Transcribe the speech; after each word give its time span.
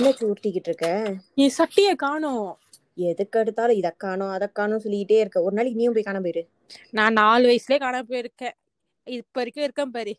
என்னாச்சு 0.00 0.32
உருட்டிக்கிட்டு 0.32 0.68
இருக்க? 0.68 1.14
என் 1.34 1.50
சட்டியை 1.58 1.96
காணோம் 1.96 2.58
எதுக்கு 2.94 3.38
எடுத்தாலும் 3.38 3.76
இதை 3.76 3.90
காணோம் 3.96 4.28
அதை 4.28 4.48
காணோம் 4.52 4.78
சொல்லிக்கிட்டே 4.78 5.20
இருக்க. 5.20 5.42
ஒரு 5.42 5.54
நாளைக்கு 5.54 5.78
நீயும் 5.78 5.92
போய் 5.92 6.02
காண 6.02 6.20
போயிரு. 6.20 6.48
நான் 6.90 7.12
நாலு 7.12 7.48
வயசுலயே 7.48 7.74
காணாம 7.74 8.02
போயிருக்கேன். 8.08 8.52
இப்ப 9.04 9.28
வரைக்கும் 9.32 9.62
இருக்கேன் 9.62 9.90
பாரு. 9.90 10.16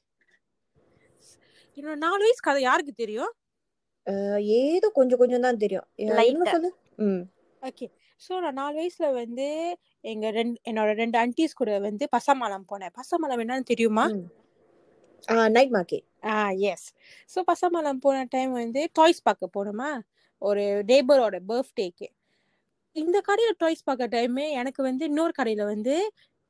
என்னோட 1.75 1.95
நாலு 1.95 2.17
வயசு 2.17 2.39
கதை 2.41 2.61
யாருக்கு 2.61 2.91
தெரியும்? 2.91 3.33
அஹ் 4.05 4.41
ஏதோ 4.41 4.89
கொஞ்சம் 4.89 5.17
கொஞ்சம் 5.17 5.41
தான் 5.41 5.57
தெரியும். 5.57 5.87
அஹ் 5.97 6.01
Light 6.01 6.27
இன்னும் 6.27 6.47
ஆ. 6.47 6.51
சொல்லு. 6.51 6.75
ம். 6.95 7.21
ஓகே. 7.61 7.91
ஸோ 8.29 8.39
நான் 8.39 8.53
நாலு 8.53 8.79
வயசுல 8.79 9.13
வந்து 9.13 9.77
எங்க 10.01 10.31
ரெண்டு 10.31 10.71
என்னோட 10.71 10.93
ரெண்டு 10.93 11.19
ஆன்டிஸ் 11.19 11.55
கூட 11.55 11.79
வந்து 11.79 12.09
பசமலம் 12.17 12.63
போனேன். 12.71 12.93
பசமலம் 12.93 13.39
என்னன்னு 13.39 13.63
தெரியுமா? 13.63 14.09
நைட் 15.55 15.71
மார்க்கெட் 15.71 16.05
ஆ 16.29 16.35
எஸ் 16.71 16.85
ஸோ 17.33 17.39
பசமலம் 17.47 18.01
போன 18.01 18.25
டைம் 18.29 18.51
வந்து 18.53 18.81
டாய்ஸ் 18.93 19.21
பார்க்க 19.23 19.55
போனோமா? 19.57 19.89
ஒரு 20.41 20.63
நேபரோட 20.91 21.37
பர்த்டேக்கு 21.49 22.07
இந்த 22.95 23.17
கடையில 23.27 23.53
டாய்ஸ் 23.57 23.83
பார்க்க 23.83 24.13
டைம் 24.15 24.37
எனக்கு 24.61 24.81
வந்து 24.83 25.03
இன்னொரு 25.05 25.33
கடையில 25.39 25.63
வந்து 25.65 25.95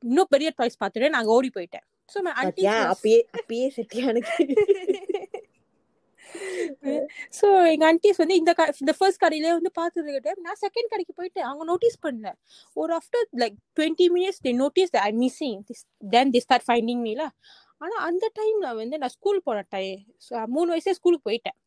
இன்னும் 0.02 0.32
பெரிய 0.34 0.48
டாய்ஸ் 0.56 0.80
பார்த்துட்டு 0.82 1.14
நாங்க 1.16 1.30
ஓடி 1.30 1.50
போயிட்டேன். 1.56 1.86
ஸோ 2.08 2.18
அப்பயே 2.42 3.16
அப்பயே 3.36 3.68
செட்டியானுக்கு 3.76 4.34
ஸோ 7.38 7.46
எங்க 7.72 7.84
ஆன்டிஸ் 7.88 8.20
வந்து 8.22 8.36
இந்த 8.40 8.52
இந்த 8.82 8.92
ஃபர்ஸ்ட் 8.98 9.20
கடையிலே 9.22 9.50
வந்து 9.56 9.70
பார்த்துருக்க 9.78 10.20
டைம் 10.26 10.40
நான் 10.46 10.60
செகண்ட் 10.64 10.90
கடைக்கு 10.92 11.12
போயிட்டு 11.18 11.40
அவங்க 11.42 11.64
நோட்டீஸ் 11.64 11.96
பண்ணல. 12.06 12.28
ஒரு 12.76 12.92
after 12.98 13.26
like 13.42 13.56
twenty 13.78 14.06
minutes 14.16 14.40
they 14.46 14.52
notice 14.62 14.92
I 15.04 15.10
missing 15.22 15.60
then 16.14 16.32
they 16.34 16.42
start 16.46 16.66
finding 16.68 17.02
மீல 17.06 17.24
ஆனா 17.80 17.96
அந்த 18.08 18.24
டைம்ல 18.38 18.68
வந்து 18.80 18.96
நான் 18.98 19.14
ஸ்கூல் 19.16 19.44
போன 19.46 19.64
டைம் 19.74 19.96
மூணு 20.54 20.68
வயசுல 20.72 20.96
ஸ்கூலுக்கு 20.98 21.28
போயிட்டேன். 21.30 21.58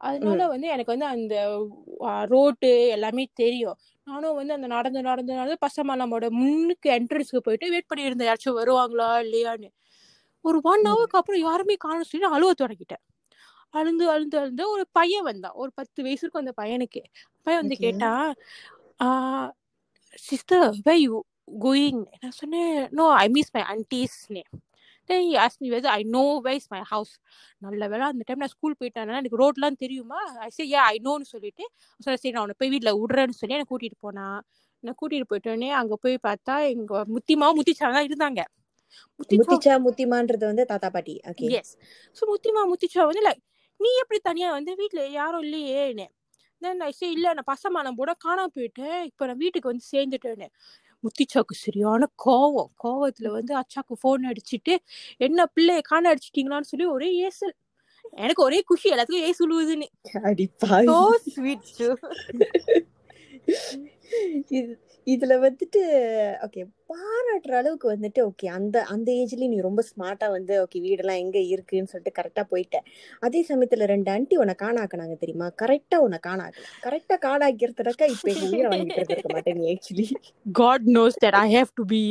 அதனால 0.00 0.46
வந்து 0.52 0.66
எனக்கு 0.74 0.92
வந்து 0.94 1.08
அந்த 1.14 1.34
ரோட்டு 2.32 2.70
எல்லாமே 2.96 3.24
தெரியும். 3.42 3.76
நானும் 4.06 4.38
வந்து 4.38 4.54
அந்த 4.56 4.68
நடந்து 4.74 5.00
நடந்து 5.02 5.32
நடந்து 5.32 5.58
பசமலமோட 5.66 6.26
முன்னுக்கு 6.40 6.88
என்ட்ரன்ஸ்க்கு 6.98 7.44
போயிட்டு 7.46 7.72
வெயிட் 7.74 7.90
பண்ணி 7.90 8.08
இருந்தேன் 8.08 8.28
யாராச்சும் 8.30 8.58
வருவாங்களா 8.60 9.08
இல்லையான்னு. 9.24 9.68
ஒரு 10.44 10.58
ஒன். 10.64 10.84
ஹவருக்கு 10.90 11.20
அப்புறம் 11.20 11.42
யாருமே 11.48 11.76
காணும். 11.84 12.08
சொல்லி 12.08 12.26
நான் 12.26 12.36
அழுவ 12.38 12.52
தொடங்கிட்டேன். 12.62 13.02
அழுந்து 13.74 14.04
அழுந்து 14.14 14.36
அழுந்து 14.40 14.64
ஒரு 14.74 14.84
பையன் 14.98 15.26
வந்தான். 15.30 15.56
ஒரு 15.62 15.70
பத்து 15.78 16.00
வயசு 16.06 16.22
இருக்கும் 16.24 16.44
அந்த 16.44 16.54
பையனுக்கு. 16.62 17.02
பையன் 17.46 17.62
வந்து. 17.62 17.78
கேட்டான் 17.84 18.26
சிஸ்டர் 20.28 20.66
வே 20.86 20.94
யூ 21.00 21.16
கோயிங் 21.64 22.02
நான் 22.22 22.38
சொன்னேன் 22.40 22.76
no 22.98 23.06
I 23.22 23.26
miss 23.36 23.52
my 23.56 23.64
aunty's 23.74 24.18
name 24.28 24.52
then 25.10 25.24
he 25.26 25.34
ask 25.44 25.62
me 25.64 25.68
whether 25.74 25.92
I 25.96 26.02
know 26.16 26.24
where's 26.46 26.66
my 26.74 26.80
house 26.92 27.14
நல்ல 27.66 27.88
வேளை 27.92 28.04
அந்த 28.10 28.24
டைம் 28.28 28.42
நான் 28.44 28.52
ஸ்கூல் 28.54 28.76
போயிட்டேன்னா 28.80 29.16
எனக்கு 29.22 29.40
ரோட்லாம் 29.42 29.80
தெரியுமா? 29.84 30.20
ஐ 30.46 30.50
சே 30.56 30.64
ஏ 30.74 30.78
ஐ 30.92 30.96
நோன்னு 31.06 31.26
சொல்லிட்டு. 31.34 31.64
சரி 32.00 32.18
சரி 32.22 32.32
நான் 32.36 32.44
உன்னை 32.46 32.56
போய் 32.62 32.72
வீட்டில் 32.74 32.98
விடுறேன்னு 33.00 33.38
சொல்லி 33.40 33.56
என்னை 33.58 33.68
கூட்டிட்டு 33.72 33.98
போனான் 34.06 34.38
நான் 34.82 34.98
கூட்டிட்டு 35.00 35.28
போயிட்டோடனே 35.32 35.70
அங்க 35.80 35.94
போய் 36.04 36.16
பார்த்தா 36.28 36.56
எங்க 36.72 37.04
முத்திமாவும் 37.14 37.58
முத்திச்சாவும் 37.60 37.98
தான் 37.98 38.08
இருந்தாங்க. 38.08 38.40
முத்திச்சா 39.40 39.74
முத்திமான்றது 39.86 40.44
வந்து 40.50 40.64
தாத்தா 40.72 40.88
பாட்டி. 40.96 41.14
ஓகே 41.30 41.46
எஸ் 41.60 41.72
ஸோ 42.16 42.22
முத்திமா 42.32 42.62
முத்திச்சா 42.72 43.02
வந்து 43.10 43.24
லைக் 43.28 43.42
நீ 43.80 43.90
எப்படி 44.02 44.18
தனியா 44.28 44.48
வந்து 44.58 44.72
வீட்ல 44.80 45.00
யாரும் 45.20 45.44
இல்லையேன்னு 45.46 46.06
தென் 46.62 46.82
ஐ 46.88 46.90
சே 46.98 47.06
இல்ல 47.14 47.32
நான் 47.36 47.50
பசமானம் 47.52 47.96
கூட 48.00 48.10
காணாம 48.24 48.50
போயிட்டேன். 48.56 48.98
இப்போ 49.10 49.24
நான் 49.28 49.40
வீட்டுக்கு 49.42 49.70
வந்து 49.70 49.84
சேர்ந்துட்டேன்னு. 49.92 50.46
முத்திச்சாக்கு 51.04 51.54
சரியான 51.58 52.10
கோவம். 52.24 52.70
கோவத்துல 52.84 53.30
வந்து 53.30 53.56
அச்சாக்கு 53.56 53.94
ஃபோன் 54.02 54.30
அடிச்சிட்டு 54.30 54.76
என்ன 55.20 55.50
பிள்ளைய 55.56 55.80
காண 55.84 56.12
அடிச்சிட்டீங்களான்னு 56.12 56.72
சொல்லி 56.72 56.88
ஒரே 56.88 57.26
ஏசல். 57.26 57.54
எனக்கு 58.18 58.44
ஒரே 58.44 58.62
குஷி 58.62 58.90
எல்லாத்துக்கும் 58.90 59.28
ஏசு 59.28 59.46
உழுவுதுன்னு 59.46 59.88
இதுல 65.06 65.34
வந்துட்டு 65.40 65.80
ஓகே 66.44 66.60
பாராட்டுற 66.90 67.52
அளவுக்கு 67.52 67.86
வந்துட்டு 67.90 68.20
ஓகே 68.24 68.46
அந்த 68.48 68.76
அந்த 68.94 69.08
ஏஜ்லயும் 69.12 69.52
நீ 69.54 69.58
ரொம்ப 69.60 69.82
ஸ்மார்ட்டா 69.90 70.28
வந்து 70.30 70.54
ஓகே 70.62 70.78
வீடெல்லாம் 70.84 71.20
எங்க 71.24 71.38
இருக்குன்னு 71.48 71.90
சொல்லிட்டு 71.92 72.16
கரெக்டா 72.18 72.42
போயிட்ட. 72.50 72.76
அதே 73.20 73.40
சமயத்துல 73.48 73.86
ரெண்டு 73.86 74.10
ஆண்டி 74.10 74.36
உன்னை 74.36 74.54
காணாக்குனாங்க 74.58 75.16
தெரியுமா? 75.18 75.48
கரெக்டா 75.62 75.98
உன்னை 75.98 76.18
காணாக்கல 76.26 76.66
கரெக்டா 76.82 77.18
காணாக்கிறதுக்கா 77.26 78.08
இப்ப 78.14 78.28
எங்க 78.34 78.46
உயிரை 78.50 78.70
வாங்கிட்டு 78.72 79.12
இருக்க 79.12 79.30
மாட்டேன் 79.32 79.58
நீ 79.58 79.66
actually 79.74 80.06
God 80.54 80.86
knows 80.96 81.20
that 81.24 81.38
I 81.40 81.46
have 81.54 81.72
to 81.74 81.84
be 81.86 82.02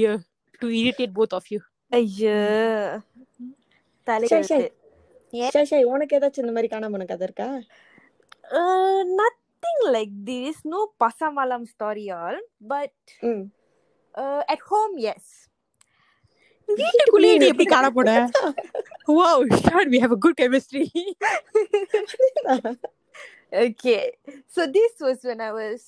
to 0.62 0.70
irritate 0.82 1.16
both 1.16 1.36
of 1.40 1.50
you 1.54 1.60
ஐயோ. 1.92 2.38
ஷாய் 5.64 5.90
உனக்கு 5.92 6.16
ஏதாச்சும் 6.18 6.44
இந்த 6.44 6.54
மாதிரி 6.54 6.70
காணாம 6.74 6.92
போன 6.92 7.06
கதை 7.06 7.28
இருக்கா? 7.28 7.50
Uh, 8.52 9.02
nothing 9.64 9.94
like 9.96 10.14
this. 10.26 10.58
No 10.66 10.92
pasamalam 11.00 11.68
story 11.68 12.06
all. 12.12 12.38
But 12.74 12.94
ம் 13.32 13.44
uh, 14.16 14.42
at 14.56 14.64
home, 14.74 14.96
yes. 15.08 15.24
வீட்டுக்குள்ளேயே 16.68 17.38
நீ 17.42 17.46
எப்படி 17.52 17.66
காண 17.72 17.88
போன 17.96 18.12
wow 19.18 19.42
shot 19.64 19.90
we 19.94 19.98
have 20.04 20.14
a 20.18 20.22
good 20.26 20.36
chemistry 20.42 20.86
Okay. 23.64 24.04
So 24.54 24.62
this 24.78 24.94
was 25.06 25.18
when 25.30 25.42
I 25.48 25.52
was 25.58 25.82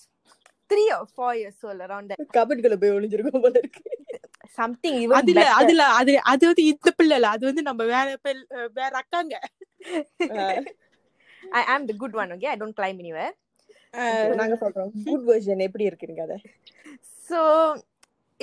three 0.72 0.90
or 0.98 1.06
four 1.18 1.32
years 1.40 1.56
old, 1.68 1.80
around 1.86 2.06
that. 2.12 2.20
கபடிக்குள்ள 2.38 2.78
போய் 2.82 2.96
ஒளிஞ்சிருக்கோம் 2.98 3.46
போல 3.46 3.56
இருக்கு 3.64 3.84
Something 4.60 4.96
even 5.04 5.16
அதுல. 5.20 5.46
அதுல 5.62 5.86
அது 6.00 6.12
அது 6.34 6.44
வந்து 6.50 6.66
இந்த 6.72 6.92
பிள்ளை 7.00 7.16
இல்ல 7.20 7.30
அது 7.36 7.44
வந்து 7.50 7.64
நம்ம 7.70 7.84
வேற 7.94 8.08
வேற 8.80 8.92
அக்காங்க 9.04 9.36
I 11.60 11.64
am 11.74 11.82
the 11.90 11.96
good 12.04 12.14
one, 12.22 12.30
okay? 12.36 12.52
I 12.54 12.60
don't 12.62 12.78
climb 12.82 13.00
anywhere. 13.04 13.34
நாங்க 14.41 14.57
சொல்றோம் 14.63 14.91
குட் 15.11 15.27
வெர்ஷன் 15.31 15.67
எப்படி 15.69 15.87
இருக்குங்க 15.91 16.23
அத 16.29 16.37
So 17.31 17.41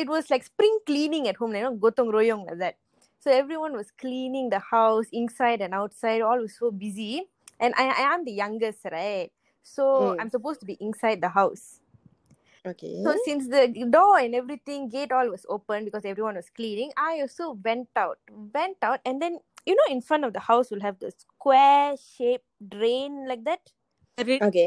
it 0.01 0.07
was 0.13 0.25
like 0.31 0.43
spring 0.49 0.75
cleaning 0.89 1.23
at 1.29 1.37
home, 1.39 1.53
you 1.55 1.63
know, 1.63 1.71
gotong 1.85 2.09
royong 2.15 2.43
like 2.49 2.59
that. 2.59 2.75
So 3.23 3.31
everyone 3.31 3.73
was 3.79 3.89
cleaning 4.03 4.45
the 4.53 4.59
house 4.59 5.07
inside 5.11 5.59
and 5.65 5.73
outside. 5.79 6.21
All 6.27 6.39
was 6.45 6.55
so 6.61 6.67
busy, 6.83 7.13
and 7.59 7.73
I, 7.75 7.85
I 8.01 8.03
am 8.13 8.21
the 8.29 8.35
youngest, 8.43 8.85
right? 8.91 9.29
So 9.63 9.83
Mm. 10.03 10.15
I'm 10.19 10.29
supposed 10.35 10.59
to 10.63 10.67
be 10.71 10.77
inside 10.87 11.19
the 11.25 11.31
house. 11.39 11.65
Okay 12.69 12.91
So 13.03 13.11
since 13.25 13.43
the 13.55 13.63
door 13.97 14.13
and 14.23 14.33
everything, 14.41 14.87
gate 14.95 15.11
all 15.17 15.29
was 15.35 15.45
open 15.55 15.79
because 15.89 16.05
everyone 16.13 16.37
was 16.41 16.49
cleaning, 16.59 16.91
I 17.09 17.13
also 17.25 17.47
went 17.67 17.91
out, 18.05 18.19
went 18.57 18.79
out, 18.89 19.01
and 19.09 19.21
then 19.25 19.35
you 19.69 19.75
know, 19.79 19.89
in 19.95 20.01
front 20.09 20.23
of 20.29 20.31
the 20.37 20.45
house 20.49 20.71
will 20.71 20.85
have 20.87 20.97
the 21.03 21.11
square 21.23 21.89
shaped 22.15 22.49
drain 22.75 23.13
like 23.33 23.43
that. 23.51 23.63
Okay 24.47 24.65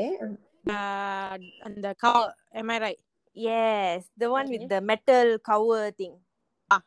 Uh, 0.66 1.36
அந்த 1.58 1.94
கா- 1.94 2.34
am 2.52 2.70
I 2.70 2.78
right? 2.78 3.00
Yes, 3.36 4.02
the 4.20 4.30
one 4.30 4.48
with 4.48 4.60
Okay. 4.60 4.68
the 4.68 4.80
metal 4.80 5.38
cover 5.50 5.90
thing. 5.90 6.14
Ah. 6.74 6.82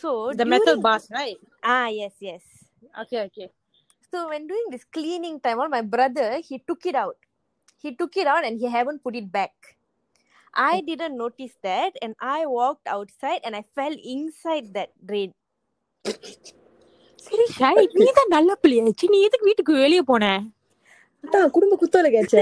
So 0.00 0.32
The 0.32 0.44
metal 0.44 0.64
during- 0.64 0.80
bars, 0.80 1.06
right? 1.10 1.38
Ah, 1.60 1.86
yes, 1.86 2.12
yes. 2.18 2.42
Okay, 3.02 3.20
okay. 3.20 3.48
So 4.12 4.28
when 4.28 4.46
doing 4.46 4.66
this 4.70 4.84
cleaning 4.96 5.40
time, 5.40 5.58
all 5.60 5.68
my 5.68 5.82
brother 5.82 6.40
he 6.48 6.58
took 6.66 6.86
it 6.86 6.94
out. 6.94 7.18
He 7.76 7.94
took 7.94 8.16
it 8.16 8.26
out 8.26 8.44
and 8.44 8.58
he 8.58 8.68
haven't 8.68 9.02
put 9.02 9.16
it 9.16 9.30
back. 9.32 9.52
I 10.52 10.80
didn't 10.80 11.16
notice 11.16 11.54
that, 11.62 11.92
and 12.00 12.14
I 12.18 12.46
walked 12.46 12.88
outside 12.88 13.40
and 13.42 13.56
I 13.56 13.64
fell 13.74 13.94
inside 14.14 14.72
that 14.72 14.90
drain. 15.06 15.30
சரி 17.26 17.44
ஷாய் 17.58 17.86
நீ 17.92 18.06
தான் 18.10 18.28
நல்ல 18.28 18.50
பிள்ளையாச்சு 18.62 19.06
நீ 19.08 19.18
எதுக்கு 19.22 19.44
வீட்டுக்கு 19.44 19.72
வெளிய 19.72 20.02
போன 20.02 20.24
அதான் 21.25 21.53
குடும்ப 21.57 21.77
குத்தோல 21.83 22.09
கேச்ச 22.17 22.35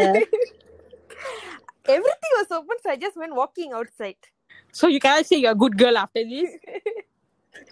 Everything 1.85 2.33
was 2.39 2.51
open, 2.57 2.77
so 2.83 2.89
I 2.91 2.97
just 2.97 3.17
went 3.21 3.33
walking 3.41 3.71
outside. 3.79 4.21
so 4.79 4.85
you 4.91 4.99
cannot 5.03 5.25
say 5.29 5.37
you're 5.41 5.55
a 5.55 5.61
good 5.63 5.75
girl 5.81 5.95
after 6.03 6.21
this 6.29 6.51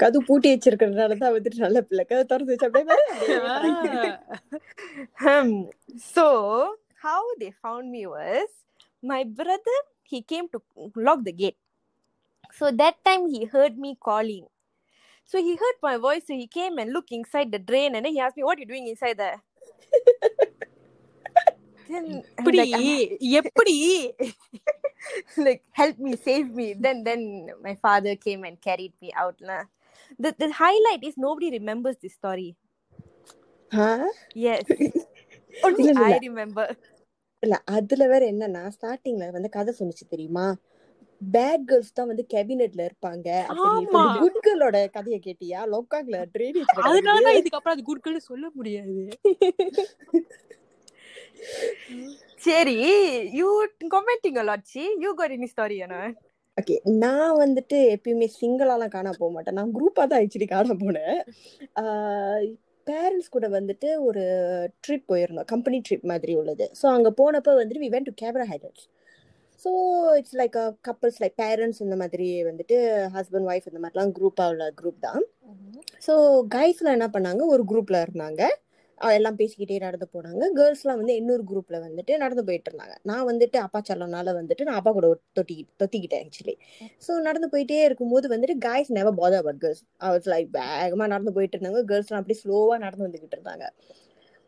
கது 0.02 0.18
பூட்டி 0.28 0.48
வச்சிருக்கிறதுனால 0.54 1.16
தான் 1.22 1.34
வந்துட்டு 1.36 1.62
நல்ல 1.64 1.80
பிள்ளை 1.88 2.04
கதை 2.10 2.24
திறந்து 2.32 2.52
வச்சு 2.54 2.68
அப்படியே 2.68 2.86
பாரு, 2.90 3.04
அப்படியே 3.14 3.38
பறக்குது. 3.48 4.02
Hmm. 5.24 5.50
so 6.16 6.26
how 7.06 7.22
they 7.42 7.52
found 7.64 7.86
me 7.96 8.04
was 8.16 8.50
my 9.04 9.22
brother 9.40 9.78
he 10.12 10.20
came 10.32 10.48
to 10.56 10.60
lock 11.08 11.22
the 11.30 11.36
gate 11.42 11.60
so 12.60 12.66
that 12.82 12.98
time 13.10 13.24
he 13.34 13.42
heard 13.56 13.76
me 13.86 13.92
calling 14.10 14.46
so 15.32 15.38
he 15.48 15.54
heard 15.64 15.78
my 15.90 15.96
voice 16.08 16.24
so 16.30 16.36
he 16.42 16.48
came 16.60 16.76
and 16.84 16.90
looked 16.98 17.14
inside 17.20 17.50
the 17.56 17.62
drain 17.70 17.92
and 17.96 18.04
then 18.06 18.14
he 18.18 18.22
asked 18.28 18.40
எப்படி? 21.92 22.58
like, 22.58 22.76
"I'm- 22.76 23.18
எப்படி? 23.40 23.76
Like 25.38 25.62
help 25.72 25.98
me 25.98 26.12
save 26.28 26.50
me. 26.54 26.74
Then 26.84 26.98
then 27.06 27.22
my 27.62 27.76
father 27.76 28.16
came 28.16 28.44
and 28.44 28.58
carried 28.68 28.94
me 29.02 29.12
out 29.26 29.40
lah. 29.42 29.62
the 30.24 30.32
the 30.40 30.50
highlight 30.50 31.04
is 31.04 31.14
nobody 31.18 31.50
remembers 31.50 31.98
this 32.02 32.14
story. 32.14 32.56
Ah? 33.74 34.06
yes. 34.34 34.64
Only 35.64 35.80
இல்ல, 35.80 35.92
இல்ல, 35.92 36.06
i 36.06 36.14
இல்ல. 36.14 36.20
remember. 36.20 36.76
இல்ல 37.40 37.62
அதுல 37.66 38.08
வேற 38.08 38.32
என்னன்னா 38.32 38.72
ஸ்டார்டிங்ல 38.82 39.32
வந்து 39.32 39.50
கதை 39.50 39.76
சொன்னுச்சு 39.80 40.06
தெரியுமா? 40.10 40.56
பேட் 41.34 41.64
கேர்ள்ஸ் 41.66 41.94
தான் 41.94 42.08
வந்து 42.08 42.26
கேபினெட்ல 42.34 42.90
இருப்பாங்க. 42.90 43.28
ஆமா. 43.66 44.20
குட் 44.20 44.48
கேர்ளோட 44.48 44.92
கதையை 44.92 45.20
கேட்டியா? 45.26 45.60
லோக்காக்ல 45.74 46.16
அது 47.64 47.84
குட் 47.84 48.02
கேர்ள்னு 48.06 48.18
சொல்ல 48.18 48.50
முடியாது. 48.54 49.08
சரி 52.48 52.78
you 53.40 53.50
commenting 53.96 54.38
a 54.42 54.46
lot 54.50 54.64
see 54.74 54.84
you 55.06 55.12
story 55.54 55.78
or 55.86 55.90
not? 55.96 56.14
Okay 56.58 56.76
நான் 57.04 57.38
வந்துட்டு 57.42 57.78
எப்பயுமே 57.96 58.28
சிங்கிளாலாம் 58.40 58.94
காண 58.96 59.12
போக 59.20 59.30
மாட்டேன். 59.36 59.58
நான் 59.60 59.76
குரூப்பாக 59.78 60.06
தான் 60.12 60.22
ஆக்சுவலி 60.24 60.48
காண 60.54 60.74
போனேன். 60.82 61.18
பேரண்ட்ஸ் 62.88 63.32
கூட 63.36 63.48
வந்துட்டு 63.56 63.90
ஒரு 64.08 64.24
ட்ரிப் 64.86 65.06
போயிருந்தோம். 65.12 65.48
கம்பெனி 65.54 65.78
ட்ரிப் 65.88 66.10
மாதிரி 66.12 66.34
உள்ளது. 66.42 66.66
ஸோ 66.80 66.86
அங்கே 66.96 67.12
போனப்போ 67.20 67.54
வந்துட்டு 67.60 67.84
we 67.86 67.90
went 67.96 68.10
to 68.10 68.16
Cameron 68.24 68.48
Highlands 68.52 68.88
so 69.64 69.72
it's 70.20 70.38
like 70.42 70.58
couples 70.88 71.20
like 71.24 71.36
parents 71.44 71.82
இந்த 71.86 71.96
மாதிரி 72.02 72.28
வந்துட்டு 72.50 72.78
ஹஸ்பண்ட் 73.18 73.50
ஒய்ஃப் 73.52 73.70
இந்த 73.72 73.82
மாதிரிலாம் 73.84 74.14
குரூப்பாக 74.20 74.52
உள்ள 74.54 74.68
குரூப் 74.80 75.00
தான். 75.08 75.24
ஸோ 76.08 76.14
கைஸ்லாம் 76.56 76.98
என்ன 76.98 77.10
பண்ணாங்க? 77.16 77.44
ஒரு 77.54 77.66
குரூப்பில் 77.72 78.04
இருந்தாங்க. 78.06 78.42
எல்லாம் 79.18 79.38
பேசிக்கிட்டே 79.40 79.78
நடந்து 79.80 80.08
போனாங்க. 80.16 80.44
கேர்ள்ஸ்லாம் 80.60 81.00
வந்து 81.02 81.14
இன்னொரு 81.16 81.44
குரூப்ல 81.52 81.78
வந்துட்டு 81.86 82.18
நடந்து 82.18 82.44
போயிட்டு 82.48 82.70
இருந்தாங்க. 82.72 82.96
நான் 83.04 83.26
வந்துட்டு 83.32 83.58
அப்பா 83.58 83.82
செல்லனால 83.90 84.34
வந்துட்டு 84.40 84.64
நான் 84.64 84.80
அப்பா 84.82 84.92
கூட 84.92 85.08
தொட்டி 85.34 85.56
தொத்திக்கிட்டேன் 85.82 86.26
ஆக்சுவலி 86.28 86.56
ஸோ 87.08 87.22
நடந்து 87.22 87.50
போயிட்டே 87.54 87.80
இருக்கும்போது 87.84 88.28
வந்துட்டு 88.28 88.58
guys 88.68 88.92
never 88.92 89.20
bother 89.22 89.44
but 89.44 89.62
girls 89.62 89.84
are 89.98 90.30
like 90.34 90.50
வேகமாக 90.60 91.08
நடந்து 91.08 91.36
போயிட்டு 91.38 91.58
இருந்தாங்க. 91.58 91.84
கேர்ள்ஸ்லாம் 91.92 92.22
அப்படியே 92.22 92.42
ஸ்லோவாக 92.44 92.80
நடந்து 92.86 93.08
வந்துக்கிட்டு 93.08 93.38
இருந்தாங்க. 93.40 93.68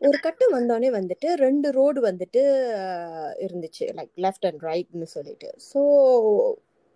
ஒரு 0.00 0.18
கட்டம் 0.18 0.54
வந்தோடனே 0.56 0.88
வந்துட்டு 0.90 1.28
ரெண்டு 1.36 1.68
ரோடு 1.70 2.00
வந்துட்டு 2.00 2.40
இருந்துச்சு. 3.46 3.84
லைக் 3.98 4.12
லெஃப்ட் 4.16 4.46
அண்ட் 4.46 4.62
ரைட்னு 4.62 5.08
சொல்லிட்டு. 5.16 5.50
ஸோ 5.70 5.80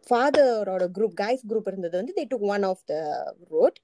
ஃபாதரோட 0.06 0.84
குரூப் 0.96 1.14
காய்ஸ் 1.14 1.42
குரூப் 1.46 1.66
இருந்தது 1.66 1.96
வந்து 1.96 2.14
they 2.18 2.24
took 2.30 2.46
one 2.54 2.62
of 2.62 2.84
the 2.86 2.94
road 3.50 3.78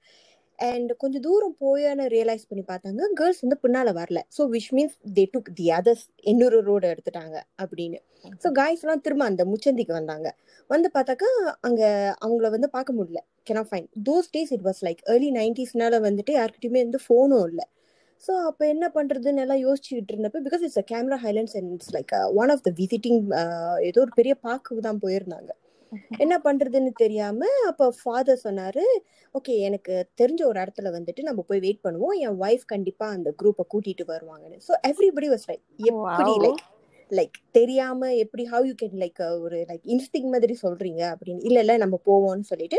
and 0.58 0.90
கொஞ்சம் 1.02 1.22
தூரம் 1.26 1.54
போயான்னு 1.62 2.04
ரியலைஸ் 2.14 2.44
பண்ணி 2.50 2.64
பார்த்தாங்க. 2.70 3.08
கேர்ள்ஸ் 3.20 3.42
வந்து 3.44 3.58
பின்னால 3.64 3.88
வரல. 3.98 4.20
So 4.36 4.42
which 4.54 4.70
means 4.76 4.96
they 5.16 5.24
took 5.34 5.50
the 5.58 5.66
others 5.78 6.04
இன்னொரு 6.32 6.58
ரோடு 6.68 6.86
எடுத்துட்டாங்க 6.92 7.36
அப்படின்னு. 7.62 7.98
ஸோ 8.42 8.50
காய்ஸ்லாம் 8.60 9.02
திரும்ப 9.06 9.24
அந்த 9.30 9.44
முச்சந்திக்கு 9.52 9.94
வந்தாங்க. 10.00 10.28
வந்து 10.70 10.88
பார்த்தாக்கா 10.96 11.30
அங்கே 11.68 11.88
அவங்கள 12.24 12.48
வந்து 12.56 12.70
பார்க்க 12.76 12.98
முடியல. 12.98 13.20
கேனா 13.48 13.62
fine 13.70 13.88
those 14.08 14.30
days 14.36 14.52
it 14.56 14.66
was 14.68 14.82
like 14.88 15.02
early 15.14 15.30
நைன்டிஸ்னால 15.40 16.00
வந்துட்டு 16.08 16.34
யாருக்கிட்டையுமே 16.38 16.82
வந்து 16.86 17.00
ஃபோனும் 17.06 17.46
இல்லை. 17.50 17.66
ஸோ 18.22 18.32
அப்போ 18.48 18.64
என்ன 18.74 18.86
பண்ணுறதுன்னு 18.96 19.42
எல்லாம் 19.44 19.62
யோசிச்சுக்கிட்டு 19.66 20.12
இருந்தப்போ 20.14 20.40
because 20.46 20.62
it's 20.66 20.80
a 20.82 20.86
Cameron 20.92 21.18
Highlands 21.26 21.56
and 21.58 21.72
it's 21.74 21.92
like 21.96 22.12
one 22.42 22.52
of 22.54 22.64
the 22.68 22.72
visiting 22.80 23.20
ஏதோ 23.88 24.00
ஒரு 24.06 24.12
பெரிய 24.20 24.34
பார்க்குக்கு 24.48 24.82
தான் 24.88 25.02
போயிருந்தாங்க. 25.04 25.50
என்ன 26.19 26.35
பண்றதுன்னு 26.44 26.93
தெரியாம 26.96 27.46
அப்ப 27.67 27.88
ஃபாதர் 28.00 28.43
சொன்னாரு 28.44 28.85
ஓகே 29.35 29.55
எனக்கு 29.58 29.94
தெரிஞ்ச 30.20 30.43
ஒரு 30.44 30.58
இடத்துல 30.61 30.91
வந்துட்டு 30.91 31.23
நம்ம 31.23 31.41
போய் 31.43 31.61
வெயிட் 31.61 31.85
பண்ணுவோம். 31.85 32.14
என் 32.19 32.38
ஒய்ஃப் 32.41 32.64
கண்டிப்பா 32.67 33.06
அந்த 33.08 33.31
குரூப்பை 33.43 33.64
கூட்டிட்டு 33.75 34.05
வருவாங்கன்னு. 34.06 34.58
ஸோ 34.69 34.73
எவ்ரிபடி 34.91 35.29
வாஸ் 35.29 35.46
லைக் 35.50 35.64
எப்படி. 35.93 36.35
லைக் 36.44 36.62
லைக் 37.11 37.37
தெரியாம 37.52 38.11
எப்படி 38.14 38.44
ஹவ் 38.44 38.67
யூ 38.67 38.75
கேன் 38.82 38.99
லைக் 38.99 39.20
ஒரு 39.41 39.58
லைக் 39.70 39.85
இன்ஸ்டிங் 39.85 40.29
மாதிரி 40.31 40.55
சொல்றீங்க? 40.62 41.02
அப்படின்னு. 41.14 41.43
இல்ல 41.43 41.58
இல்ல 41.61 41.76
நம்ம 41.76 42.00
போவோம்னு 42.06 42.43
சொல்லிட்டு 42.43 42.79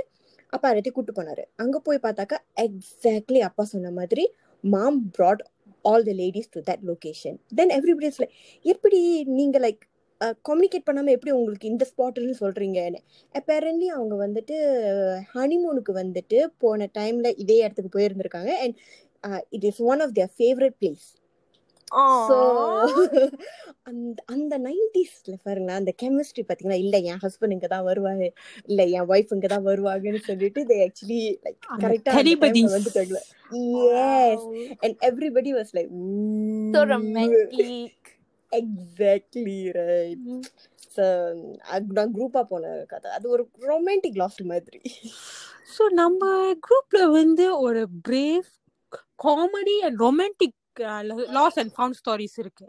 அப்பா 0.54 0.72
ரெட்டி 0.72 0.92
கூட்டு 0.92 1.14
போனாரு. 1.14 1.44
அங்க 1.56 1.80
போய் 1.80 2.06
பார்த்தாக்கா 2.06 2.38
எக்ஸாக்ட்லி 2.58 3.40
அப்பா 3.40 3.64
சொன்ன 3.64 3.92
மாதிரி 3.92 4.26
mom 4.64 5.00
brought 5.18 5.42
all 5.86 6.04
the 6.04 6.14
ladies 6.14 6.50
to 6.50 6.60
that 6.60 6.84
location 6.84 7.38
then 7.56 7.70
everybody 7.70 8.08
like 8.14 8.36
எப்படி 8.66 9.00
நீங்க 9.40 9.60
லைக் 9.60 9.84
கம்யூனிகேட் 10.22 10.88
பண்ணாம 10.88 11.14
எப்படி 11.16 11.34
உங்களுக்கு 11.38 11.72
இந்த 11.74 11.86
ஸ்பாட்னு 11.92 12.36
சொல்றீங்கன்னு 12.42 13.00
அப்பேரண்ட்லி 13.36 13.90
அவங்க 13.98 14.16
வந்துட்டு 14.26 14.56
ஹனிமூனுக்கு 15.34 15.94
வந்துட்டு 16.02 16.40
போன 16.64 16.88
டைம்ல 17.00 17.30
இதே 17.44 17.60
இடத்துக்கு 17.66 17.96
போயிருந்திருக்காங்க. 17.98 18.54
And 18.64 18.76
it 19.58 19.68
is 19.72 19.84
one 19.92 20.04
of 20.06 20.16
their 20.18 20.34
favourite 20.40 20.78
place 20.82 21.06
so 22.30 22.36
அந்த 23.90 24.20
அந்த 24.34 24.54
நைன்டிஸ்ல 24.60 25.34
பாருங்களேன் 25.44 25.80
அந்த 25.82 25.92
கெமிஸ்ட்ரி 26.04 26.44
பாத்தீங்கன்னா 26.48 26.80
இல்ல 26.84 26.98
என் 27.10 27.22
ஹஸ்பண்ட் 27.26 27.56
இங்க 27.56 27.68
தான் 27.74 27.86
வருவாரு. 27.90 28.28
இல்ல 28.70 28.82
என் 28.98 29.10
ஒய்ஃப் 29.14 29.34
இங்க 29.36 29.48
தான் 29.48 29.68
வருவாங்கன்னு 29.70 30.22
சொல்லிட்டு 30.30 30.62
தே 30.72 30.78
ஆக்சுவலி 30.88 31.20
லைக் 31.46 31.60
அந்த 31.70 31.84
கரெக்டா 31.86 32.16
telepathies. 32.18 32.72
வந்துட்டாங்க 32.76 33.20
yes 33.94 34.48
and 34.84 34.98
everybody 35.10 35.54
was 35.60 35.74
like 35.78 35.92
exactly 38.60 39.60
right 39.80 40.26
நான் 41.98 42.14
குரூப்பா 42.18 42.42
போன 42.52 42.74
கதை. 42.94 43.10
அது 43.18 43.26
ஒரு 43.36 43.44
ரொமான்டிக் 43.72 44.20
லாஸ்ட் 44.24 44.44
மாதிரி. 44.52 44.80
ஸோ 45.76 45.86
நம்ம 46.02 46.32
குரூப்ல 46.68 47.02
வந்து 47.20 47.46
ஒரு 47.68 47.84
brave 48.10 48.50
comedy 49.26 49.78
and 49.88 50.00
romantic 50.06 50.84
loss 51.38 51.60
and 51.64 51.74
found 51.78 52.00
stories 52.02 52.38
இருக்கு. 52.44 52.68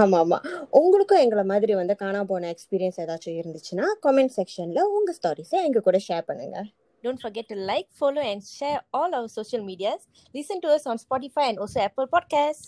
ஆமா 0.00 0.16
ஆமா 0.22 0.38
உங்களுக்கும் 0.80 1.22
எங்களை 1.24 1.44
மாதிரி 1.52 1.72
வந்து 1.80 1.94
காணா 2.02 2.20
போன 2.32 2.50
எக்ஸ்பீரியன்ஸ் 2.54 2.98
ஏதாச்சும் 3.04 3.38
இருந்துச்சுன்னா 3.42 3.86
கமெண்ட் 4.06 4.34
செக்ஷன்ல 4.38 4.82
உங்க 4.96 5.14
ஸ்டாரிஸை 5.20 5.60
எங்க 5.68 5.80
கூட 5.86 6.00
ஷேர் 6.08 6.28
பண்ணுங்க. 6.32 6.58
Don't 7.04 7.20
forget 7.24 7.46
to 7.50 7.56
like, 7.70 7.88
follow, 8.00 8.22
and 8.30 8.42
share 8.58 8.78
all 8.96 9.10
our 9.16 9.28
social 9.28 9.62
medias. 9.68 10.00
Listen 10.36 10.58
to 10.64 10.68
us 10.76 10.84
on 10.90 10.96
Spotify 11.04 11.44
and 11.50 11.58
also 11.64 11.78
Apple 11.88 12.08
Podcasts. 12.14 12.66